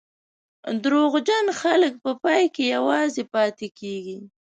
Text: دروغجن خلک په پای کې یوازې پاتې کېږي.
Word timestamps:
دروغجن 0.83 1.45
خلک 1.61 1.93
په 2.03 2.11
پای 2.23 2.43
کې 2.55 2.63
یوازې 2.75 3.23
پاتې 3.33 3.67
کېږي. 3.79 4.19